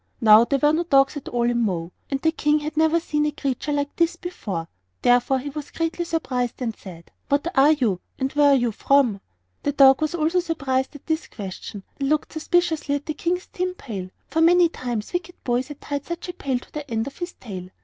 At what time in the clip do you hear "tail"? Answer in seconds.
17.33-17.69